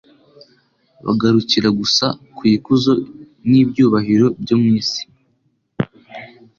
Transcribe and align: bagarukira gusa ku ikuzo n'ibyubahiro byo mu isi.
bagarukira 1.05 1.69
gusa 1.79 2.05
ku 2.35 2.41
ikuzo 2.55 2.91
n'ibyubahiro 3.49 4.27
byo 4.41 4.55
mu 4.61 4.69
isi. 4.81 5.01